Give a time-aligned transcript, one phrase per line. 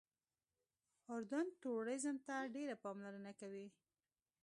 [1.13, 3.67] اردن ټوریزم ته ډېره پاملرنه کوي.